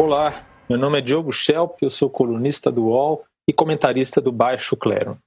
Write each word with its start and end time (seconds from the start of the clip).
Olá, 0.00 0.46
meu 0.68 0.78
nome 0.78 0.98
é 0.98 1.00
Diogo 1.00 1.32
Schelp, 1.32 1.82
eu 1.82 1.90
sou 1.90 2.08
colunista 2.08 2.70
do 2.70 2.84
UOL 2.84 3.24
e 3.48 3.52
comentarista 3.52 4.20
do 4.20 4.30
Baixo 4.30 4.76
Clero. 4.76 5.18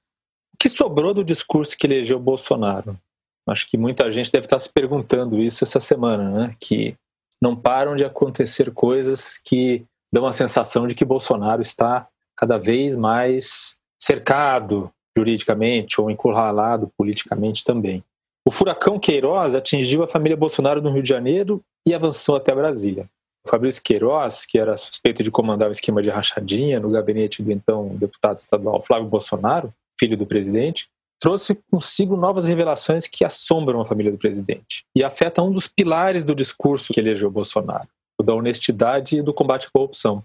O 0.54 0.56
que 0.58 0.66
sobrou 0.70 1.12
do 1.12 1.22
discurso 1.22 1.76
que 1.76 1.86
elegeu 1.86 2.18
Bolsonaro? 2.18 2.98
Acho 3.46 3.66
que 3.68 3.76
muita 3.76 4.10
gente 4.10 4.32
deve 4.32 4.46
estar 4.46 4.58
se 4.58 4.72
perguntando 4.72 5.38
isso 5.42 5.62
essa 5.62 5.78
semana, 5.78 6.30
né? 6.30 6.56
Que 6.58 6.96
não 7.38 7.54
param 7.54 7.94
de 7.94 8.02
acontecer 8.02 8.72
coisas 8.72 9.36
que 9.36 9.84
dão 10.10 10.24
a 10.24 10.32
sensação 10.32 10.86
de 10.86 10.94
que 10.94 11.04
Bolsonaro 11.04 11.60
está 11.60 12.08
cada 12.34 12.56
vez 12.56 12.96
mais 12.96 13.76
cercado 14.00 14.90
juridicamente 15.14 16.00
ou 16.00 16.10
encurralado 16.10 16.90
politicamente 16.96 17.62
também. 17.62 18.02
O 18.42 18.50
furacão 18.50 18.98
Queiroz 18.98 19.54
atingiu 19.54 20.02
a 20.02 20.08
família 20.08 20.34
Bolsonaro 20.34 20.80
no 20.80 20.90
Rio 20.90 21.02
de 21.02 21.10
Janeiro 21.10 21.62
e 21.86 21.92
avançou 21.92 22.36
até 22.36 22.54
Brasília. 22.54 23.06
Fabrício 23.48 23.82
Queiroz, 23.82 24.46
que 24.46 24.58
era 24.58 24.76
suspeito 24.76 25.22
de 25.22 25.30
comandar 25.30 25.68
um 25.68 25.72
esquema 25.72 26.00
de 26.00 26.10
rachadinha 26.10 26.78
no 26.78 26.90
gabinete 26.90 27.42
do 27.42 27.50
então 27.50 27.88
deputado 27.96 28.38
estadual 28.38 28.82
Flávio 28.82 29.08
Bolsonaro, 29.08 29.72
filho 29.98 30.16
do 30.16 30.26
presidente, 30.26 30.88
trouxe 31.20 31.58
consigo 31.70 32.16
novas 32.16 32.46
revelações 32.46 33.06
que 33.06 33.24
assombram 33.24 33.80
a 33.80 33.84
família 33.84 34.12
do 34.12 34.18
presidente 34.18 34.84
e 34.94 35.04
afetam 35.04 35.48
um 35.48 35.52
dos 35.52 35.68
pilares 35.68 36.24
do 36.24 36.34
discurso 36.34 36.92
que 36.92 37.00
elegeu 37.00 37.30
Bolsonaro, 37.30 37.86
o 38.18 38.22
da 38.22 38.34
honestidade 38.34 39.18
e 39.18 39.22
do 39.22 39.34
combate 39.34 39.66
à 39.66 39.70
corrupção. 39.70 40.24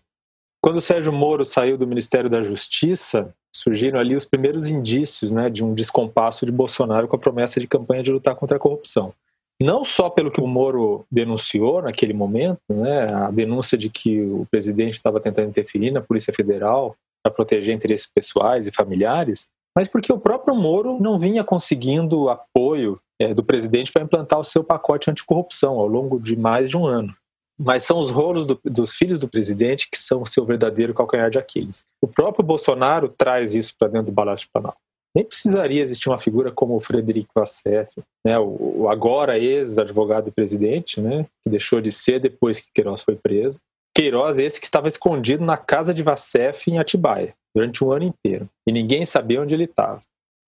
Quando 0.62 0.82
Sérgio 0.82 1.14
Moro 1.14 1.46
saiu 1.46 1.78
do 1.78 1.88
Ministério 1.88 2.30
da 2.30 2.42
Justiça, 2.42 3.34
surgiram 3.56 4.00
ali 4.00 4.16
os 4.16 4.26
primeiros 4.26 4.68
indícios 4.68 5.32
né, 5.32 5.50
de 5.50 5.64
um 5.64 5.74
descompasso 5.74 6.46
de 6.46 6.52
Bolsonaro 6.52 7.08
com 7.08 7.16
a 7.16 7.20
promessa 7.20 7.60
de 7.60 7.68
campanha 7.68 8.04
de 8.04 8.12
lutar 8.12 8.36
contra 8.36 8.58
a 8.58 8.60
corrupção 8.60 9.14
não 9.62 9.84
só 9.84 10.10
pelo 10.10 10.32
que 10.32 10.40
o 10.40 10.48
Moro 10.48 11.06
denunciou 11.12 11.82
naquele 11.82 12.14
momento, 12.14 12.60
né, 12.70 13.12
a 13.14 13.32
denúncia 13.32 13.78
de 13.78 13.90
que 13.90 14.22
o 14.22 14.46
presidente 14.52 14.94
estava 14.94 15.20
tentando 15.20 15.50
interferir 15.50 15.92
na 15.92 16.02
Polícia 16.02 16.34
Federal 16.34 16.96
para 17.24 17.34
proteger 17.34 17.76
interesses 17.76 18.08
pessoais 18.08 18.68
e 18.68 18.72
familiares, 18.72 19.50
mas 19.76 19.88
porque 19.88 20.14
o 20.14 20.20
próprio 20.20 20.56
Moro 20.56 21.00
não 21.00 21.18
vinha 21.18 21.44
conseguindo 21.44 22.30
apoio 22.30 23.00
é, 23.20 23.34
do 23.34 23.44
presidente 23.44 23.92
para 23.92 24.04
implantar 24.04 24.40
o 24.40 24.44
seu 24.44 24.64
pacote 24.64 25.10
anticorrupção 25.10 25.80
ao 25.80 25.88
longo 25.88 26.20
de 26.20 26.36
mais 26.36 26.70
de 26.70 26.78
um 26.78 26.86
ano. 26.86 27.16
Mas 27.60 27.84
são 27.84 27.98
os 27.98 28.12
rolos 28.12 28.46
do, 28.46 28.60
dos 28.64 28.94
filhos 28.94 29.20
do 29.20 29.28
presidente 29.28 29.90
que 29.92 29.98
são 29.98 30.22
o 30.22 30.28
seu 30.28 30.46
verdadeiro 30.46 30.94
calcanhar 30.94 31.32
de 31.32 31.40
Aquiles. 31.40 31.84
O 32.00 32.08
próprio 32.08 32.46
Bolsonaro 32.46 33.10
traz 33.10 33.56
isso 33.56 33.74
para 33.78 33.88
dentro 33.88 34.12
do 34.12 34.16
Palácio 34.16 34.48
Planalto 34.54 34.78
nem 35.18 35.26
precisaria 35.26 35.82
existir 35.82 36.10
uma 36.10 36.20
figura 36.20 36.52
como 36.52 36.76
o 36.76 36.80
Frederico 36.80 37.32
Vassef, 37.34 37.92
né, 38.24 38.38
o, 38.38 38.82
o 38.82 38.90
agora 38.90 39.40
ex-advogado 39.40 40.32
presidente, 40.32 41.02
né, 41.02 41.26
que 41.44 41.50
deixou 41.50 41.82
de 41.82 41.92
ser 41.92 42.20
depois 42.20 42.60
que 42.60 42.68
Queiroz 42.72 43.02
foi 43.02 43.16
preso. 43.16 43.60
Queiroz, 43.96 44.38
esse 44.38 44.60
que 44.60 44.68
estava 44.68 44.88
escondido 44.88 45.44
na 45.44 45.58
casa 45.58 45.92
de 45.92 46.04
Vassef 46.04 46.70
em 46.70 46.78
Atibaia, 46.78 47.34
durante 47.56 47.84
um 47.84 47.92
ano 47.92 48.06
inteiro, 48.06 48.48
e 48.68 48.72
ninguém 48.72 49.06
sabia 49.06 49.42
onde 49.42 49.56
ele 49.56 49.64
estava. 49.64 50.02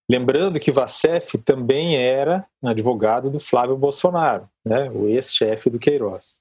Lembrando 0.07 0.59
que 0.59 0.71
Vassef 0.71 1.39
também 1.39 1.97
era 1.97 2.45
advogado 2.63 3.31
do 3.31 3.39
Flávio 3.39 3.75
Bolsonaro, 3.75 4.47
né, 4.63 4.91
o 4.91 5.07
ex-chefe 5.07 5.71
do 5.71 5.79
Queiroz. 5.79 6.39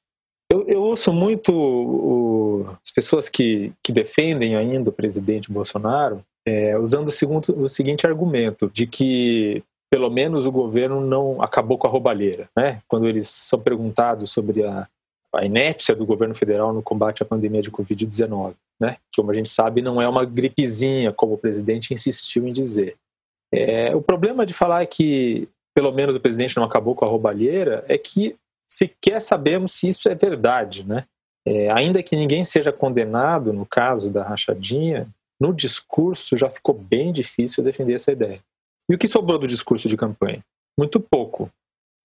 Eu, 0.68 0.82
ouço 0.82 1.12
muito 1.12 1.50
o, 1.50 2.66
as 2.84 2.90
pessoas 2.90 3.28
que, 3.28 3.72
que 3.82 3.90
defendem 3.90 4.54
ainda 4.54 4.90
o 4.90 4.92
presidente 4.92 5.50
Bolsonaro 5.50 6.20
é, 6.46 6.78
usando 6.78 7.08
o, 7.08 7.12
segundo, 7.12 7.64
o 7.64 7.68
seguinte 7.68 8.06
argumento, 8.06 8.70
de 8.72 8.86
que 8.86 9.62
pelo 9.90 10.10
menos 10.10 10.44
o 10.44 10.52
governo 10.52 11.00
não 11.00 11.40
acabou 11.40 11.78
com 11.78 11.86
a 11.86 11.90
roubalheira. 11.90 12.48
Né? 12.54 12.80
Quando 12.86 13.08
eles 13.08 13.28
são 13.28 13.58
perguntados 13.58 14.30
sobre 14.30 14.62
a, 14.62 14.86
a 15.34 15.44
inépcia 15.44 15.94
do 15.94 16.04
governo 16.04 16.34
federal 16.34 16.72
no 16.72 16.82
combate 16.82 17.22
à 17.22 17.26
pandemia 17.26 17.62
de 17.62 17.70
Covid-19, 17.70 18.54
né? 18.78 18.98
que, 19.10 19.20
como 19.20 19.30
a 19.30 19.34
gente 19.34 19.48
sabe, 19.48 19.80
não 19.80 20.02
é 20.02 20.06
uma 20.06 20.24
gripezinha, 20.24 21.12
como 21.12 21.34
o 21.34 21.38
presidente 21.38 21.94
insistiu 21.94 22.46
em 22.46 22.52
dizer. 22.52 22.96
É, 23.52 23.96
o 23.96 24.02
problema 24.02 24.44
de 24.44 24.52
falar 24.52 24.84
que 24.86 25.48
pelo 25.74 25.92
menos 25.92 26.16
o 26.16 26.20
presidente 26.20 26.56
não 26.56 26.64
acabou 26.64 26.94
com 26.94 27.04
a 27.04 27.08
roubalheira 27.08 27.84
é 27.88 27.96
que 27.96 28.36
sequer 28.68 29.20
sabemos 29.20 29.72
se 29.72 29.88
isso 29.88 30.08
é 30.08 30.14
verdade. 30.14 30.84
Né? 30.86 31.04
É, 31.46 31.70
ainda 31.70 32.02
que 32.02 32.16
ninguém 32.16 32.44
seja 32.44 32.72
condenado 32.72 33.52
no 33.52 33.64
caso 33.64 34.10
da 34.10 34.22
rachadinha, 34.22 35.08
no 35.40 35.54
discurso 35.54 36.36
já 36.36 36.50
ficou 36.50 36.74
bem 36.74 37.12
difícil 37.12 37.62
defender 37.62 37.94
essa 37.94 38.12
ideia. 38.12 38.40
E 38.90 38.94
o 38.94 38.98
que 38.98 39.08
sobrou 39.08 39.38
do 39.38 39.46
discurso 39.46 39.88
de 39.88 39.96
campanha? 39.96 40.42
Muito 40.78 40.98
pouco. 41.00 41.50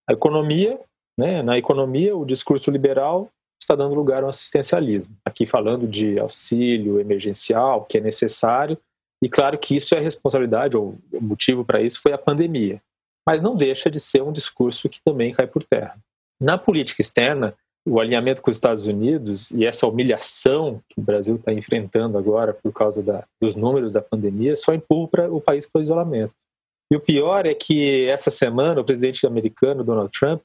A 0.10 0.14
economia, 0.14 0.80
né, 1.18 1.42
na 1.42 1.58
economia, 1.58 2.16
o 2.16 2.26
discurso 2.26 2.70
liberal 2.70 3.30
está 3.62 3.76
dando 3.76 3.96
lugar 3.96 4.24
ao 4.24 4.30
assistencialismo. 4.30 5.16
Aqui 5.26 5.46
falando 5.46 5.88
de 5.88 6.20
auxílio 6.20 7.00
emergencial, 7.00 7.86
que 7.86 7.98
é 7.98 8.02
necessário, 8.02 8.78
e 9.24 9.30
claro 9.30 9.58
que 9.58 9.76
isso 9.76 9.96
é 9.96 10.00
responsabilidade, 10.00 10.76
ou 10.76 10.98
o 11.12 11.22
motivo 11.22 11.64
para 11.64 11.82
isso 11.82 12.02
foi 12.02 12.12
a 12.12 12.18
pandemia. 12.18 12.82
Mas 13.26 13.42
não 13.42 13.56
deixa 13.56 13.90
de 13.90 14.00
ser 14.00 14.22
um 14.22 14.34
discurso 14.34 14.90
que 14.90 15.00
também 15.02 15.32
cai 15.32 15.48
por 15.48 15.64
terra. 15.64 15.98
Na 16.44 16.58
política 16.58 17.02
externa, 17.02 17.56
o 17.88 18.02
alinhamento 18.02 18.42
com 18.42 18.52
os 18.52 18.58
Estados 18.58 18.86
Unidos 18.86 19.52
e 19.52 19.66
essa 19.66 19.88
humilhação 19.88 20.82
que 20.90 21.00
o 21.00 21.02
Brasil 21.02 21.36
está 21.36 21.54
enfrentando 21.54 22.18
agora 22.18 22.54
por 22.54 22.74
causa 22.74 23.02
da, 23.02 23.24
dos 23.42 23.56
números 23.56 23.94
da 23.94 24.02
pandemia 24.02 24.54
só 24.58 24.74
empurra 24.74 25.30
o 25.30 25.40
país 25.40 25.66
para 25.66 25.80
o 25.80 25.82
isolamento. 25.82 26.34
E 26.92 26.98
o 26.98 27.00
pior 27.00 27.46
é 27.46 27.54
que 27.54 28.06
essa 28.08 28.30
semana 28.30 28.82
o 28.82 28.84
presidente 28.84 29.26
americano 29.26 29.86
Donald 29.86 30.12
Trump 30.12 30.42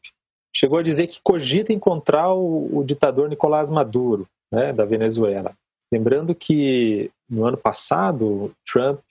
chegou 0.54 0.78
a 0.78 0.84
dizer 0.84 1.08
que 1.08 1.20
cogita 1.20 1.72
encontrar 1.72 2.32
o, 2.32 2.78
o 2.78 2.84
ditador 2.84 3.28
Nicolás 3.28 3.68
Maduro, 3.68 4.24
né, 4.52 4.72
da 4.72 4.84
Venezuela. 4.84 5.52
Lembrando 5.92 6.32
que 6.32 7.10
no 7.28 7.44
ano 7.44 7.56
passado 7.56 8.52
Trump 8.72 9.02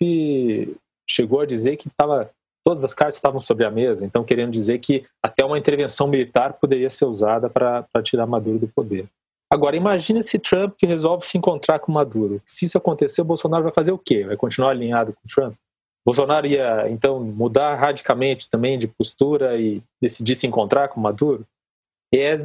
chegou 1.10 1.42
a 1.42 1.46
dizer 1.46 1.76
que 1.76 1.90
estava 1.90 2.32
todas 2.68 2.84
as 2.84 2.94
cartas 2.94 3.16
estavam 3.16 3.40
sobre 3.40 3.64
a 3.64 3.72
mesa, 3.72 4.06
então 4.06 4.26
querendo 4.26 4.52
dizer 4.52 4.80
que 4.80 5.06
até 5.24 5.46
uma 5.46 5.58
intervenção 5.58 6.06
militar 6.06 6.52
poderia 6.52 6.90
ser 6.90 7.06
usada 7.06 7.50
para 7.50 7.88
tirar 8.04 8.28
Maduro 8.28 8.60
do 8.60 8.68
poder. 8.68 9.08
Agora, 9.50 9.78
imagine 9.78 10.22
se 10.22 10.38
Trump 10.38 10.76
resolve 10.82 11.26
se 11.26 11.38
encontrar 11.38 11.80
com 11.80 11.94
Maduro. 11.94 12.42
Se 12.46 12.66
isso 12.66 12.78
acontecer, 12.78 13.24
Bolsonaro 13.24 13.64
vai 13.64 13.74
fazer 13.74 13.94
o 13.94 13.98
quê? 13.98 14.26
Vai 14.26 14.36
continuar 14.36 14.72
alinhado 14.72 15.14
com 15.14 15.34
Trump? 15.34 15.56
Bolsonaro 16.06 16.46
ia, 16.46 16.90
então, 16.90 17.22
mudar 17.22 17.74
radicalmente 17.76 18.50
também 18.50 18.78
de 18.78 18.90
postura 18.90 19.58
e 19.58 19.82
decidir 20.02 20.36
se 20.36 20.46
encontrar 20.46 20.90
com 20.90 21.00
Maduro? 21.00 21.46
É 22.14 22.36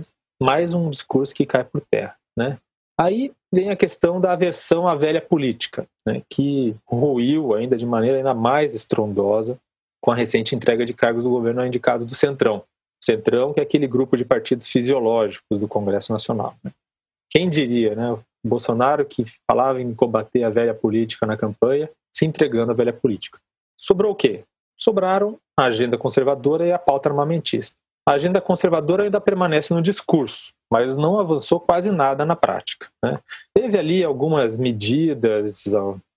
mais 0.41 0.72
um 0.72 0.88
discurso 0.88 1.34
que 1.34 1.44
cai 1.44 1.65
por 1.65 1.81
terra, 1.91 2.15
né? 2.38 2.59
Aí 2.97 3.32
vem 3.53 3.71
a 3.71 3.77
questão 3.77 4.21
da 4.21 4.34
aversão 4.34 4.87
à 4.87 4.94
velha 4.94 5.21
política, 5.21 5.84
né, 6.06 6.22
que 6.31 6.77
ruiu 6.87 7.55
ainda 7.55 7.77
de 7.77 7.84
maneira 7.84 8.19
ainda 8.19 8.34
mais 8.34 8.72
estrondosa 8.72 9.59
com 10.02 10.10
a 10.10 10.14
recente 10.14 10.54
entrega 10.54 10.84
de 10.84 10.92
cargos 10.92 11.22
do 11.22 11.30
governo 11.30 11.62
a 11.62 11.66
indicados 11.66 12.04
do 12.04 12.14
Centrão. 12.14 12.64
Centrão, 13.02 13.54
que 13.54 13.60
é 13.60 13.62
aquele 13.62 13.86
grupo 13.86 14.16
de 14.16 14.24
partidos 14.24 14.68
fisiológicos 14.68 15.58
do 15.58 15.68
Congresso 15.68 16.12
Nacional. 16.12 16.54
Né? 16.62 16.72
Quem 17.30 17.48
diria, 17.48 17.94
né? 17.94 18.12
O 18.12 18.20
Bolsonaro, 18.44 19.04
que 19.04 19.24
falava 19.48 19.80
em 19.80 19.94
combater 19.94 20.42
a 20.42 20.50
velha 20.50 20.74
política 20.74 21.24
na 21.24 21.36
campanha, 21.36 21.88
se 22.12 22.26
entregando 22.26 22.72
à 22.72 22.74
velha 22.74 22.92
política. 22.92 23.38
Sobrou 23.78 24.12
o 24.12 24.14
quê? 24.16 24.44
Sobraram 24.76 25.38
a 25.56 25.64
agenda 25.64 25.96
conservadora 25.96 26.66
e 26.66 26.72
a 26.72 26.78
pauta 26.78 27.08
armamentista. 27.08 27.80
A 28.06 28.12
agenda 28.12 28.40
conservadora 28.40 29.04
ainda 29.04 29.20
permanece 29.20 29.72
no 29.72 29.80
discurso, 29.80 30.52
mas 30.70 30.96
não 30.96 31.20
avançou 31.20 31.60
quase 31.60 31.92
nada 31.92 32.24
na 32.24 32.34
prática. 32.34 32.88
Né? 33.02 33.19
Teve 33.54 33.78
ali 33.78 34.02
algumas 34.02 34.58
medidas, 34.58 35.64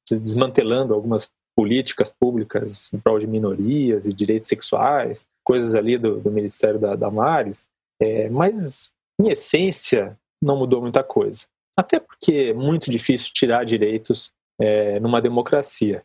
desmantelando 0.10 0.96
algumas 0.96 1.30
políticas 1.56 2.10
públicas 2.10 2.94
em 2.94 3.00
prol 3.00 3.20
de 3.20 3.28
minorias 3.28 4.06
e 4.06 4.14
direitos 4.14 4.48
sexuais, 4.48 5.26
coisas 5.44 5.76
ali 5.76 5.98
do, 5.98 6.20
do 6.20 6.32
Ministério 6.32 6.80
da 6.80 6.96
Damares, 6.96 7.68
é, 8.02 8.30
mas 8.30 8.92
em 9.20 9.30
essência 9.30 10.18
não 10.44 10.58
mudou 10.58 10.82
muita 10.82 11.04
coisa. 11.04 11.46
Até 11.78 12.00
porque 12.00 12.50
é 12.50 12.54
muito 12.54 12.90
difícil 12.90 13.34
tirar 13.34 13.66
direitos 13.66 14.32
é, 14.60 15.00
numa 15.00 15.22
democracia. 15.22 16.04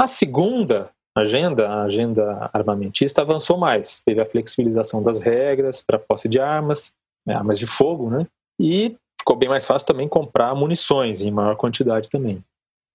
A 0.00 0.06
segunda 0.06 0.90
agenda, 1.16 1.68
a 1.68 1.82
agenda 1.82 2.50
armamentista, 2.52 3.22
avançou 3.22 3.56
mais. 3.56 4.02
Teve 4.02 4.20
a 4.20 4.26
flexibilização 4.26 5.02
das 5.02 5.20
regras 5.20 5.80
para 5.80 5.98
posse 5.98 6.28
de 6.28 6.40
armas, 6.40 6.92
né, 7.26 7.34
armas 7.34 7.58
de 7.58 7.66
fogo, 7.66 8.10
né? 8.10 8.26
E 8.60 8.96
ficou 9.20 9.36
bem 9.36 9.48
mais 9.48 9.66
fácil 9.66 9.86
também 9.86 10.08
comprar 10.08 10.54
munições 10.54 11.22
em 11.22 11.30
maior 11.30 11.56
quantidade 11.56 12.10
também. 12.10 12.42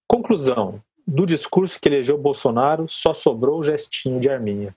Conclusão: 0.07 0.81
do 1.09 1.25
discurso 1.25 1.79
que 1.79 1.89
elegeu 1.89 2.17
Bolsonaro, 2.17 2.88
só 2.88 3.13
sobrou 3.13 3.59
o 3.59 3.63
gestinho 3.63 4.19
de 4.19 4.29
Arminha. 4.29 4.75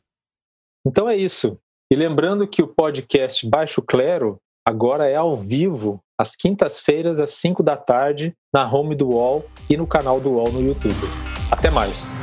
Então 0.86 1.08
é 1.08 1.16
isso. 1.16 1.58
E 1.92 1.94
lembrando 1.94 2.46
que 2.46 2.62
o 2.62 2.68
podcast 2.68 3.46
Baixo 3.46 3.82
Clero 3.82 4.38
agora 4.66 5.08
é 5.08 5.14
ao 5.14 5.36
vivo, 5.36 6.00
às 6.18 6.34
quintas-feiras, 6.34 7.20
às 7.20 7.32
5 7.34 7.62
da 7.62 7.76
tarde, 7.76 8.34
na 8.52 8.70
home 8.70 8.94
do 8.94 9.10
UOL 9.10 9.44
e 9.68 9.76
no 9.76 9.86
canal 9.86 10.20
do 10.20 10.30
UOL 10.30 10.50
no 10.52 10.62
YouTube. 10.62 11.06
Até 11.50 11.70
mais! 11.70 12.14